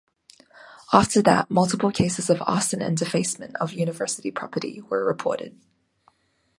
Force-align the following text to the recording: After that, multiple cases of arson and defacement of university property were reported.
After 0.91 1.21
that, 1.21 1.51
multiple 1.51 1.91
cases 1.91 2.31
of 2.31 2.41
arson 2.47 2.81
and 2.81 2.97
defacement 2.97 3.55
of 3.57 3.73
university 3.73 4.31
property 4.31 4.81
were 4.89 5.05
reported. 5.05 5.59